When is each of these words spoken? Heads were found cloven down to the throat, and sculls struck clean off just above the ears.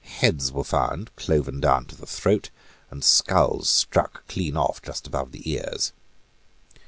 Heads 0.03 0.51
were 0.51 0.63
found 0.63 1.15
cloven 1.15 1.59
down 1.59 1.85
to 1.85 1.95
the 1.95 2.07
throat, 2.07 2.49
and 2.89 3.03
sculls 3.03 3.69
struck 3.69 4.25
clean 4.27 4.57
off 4.57 4.81
just 4.81 5.05
above 5.05 5.31
the 5.31 5.47
ears. 5.51 5.91